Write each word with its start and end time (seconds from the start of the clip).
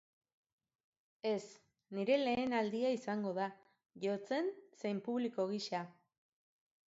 Ez, 1.31 1.41
nire 1.97 2.15
lehen 2.21 2.55
aldia 2.61 2.89
izango 2.97 3.35
da, 3.39 3.49
jotzen 4.05 4.49
zein 4.85 5.03
publiko 5.09 5.49
gisa. 5.55 5.83